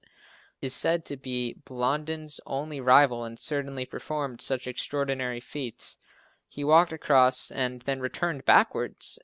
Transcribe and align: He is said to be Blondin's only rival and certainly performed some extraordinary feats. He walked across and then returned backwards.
He 0.57 0.65
is 0.65 0.73
said 0.73 1.05
to 1.05 1.15
be 1.15 1.53
Blondin's 1.63 2.39
only 2.47 2.81
rival 2.81 3.23
and 3.23 3.37
certainly 3.37 3.85
performed 3.85 4.41
some 4.41 4.57
extraordinary 4.65 5.39
feats. 5.39 5.99
He 6.47 6.63
walked 6.63 6.91
across 6.91 7.51
and 7.51 7.83
then 7.83 7.99
returned 7.99 8.43
backwards. 8.43 9.19